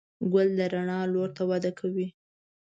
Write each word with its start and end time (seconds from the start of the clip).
ګل 0.31 0.49
د 0.57 0.59
رڼا 0.73 0.99
لور 1.13 1.29
ته 1.37 1.43
وده 1.49 1.71
کوي. 1.79 2.07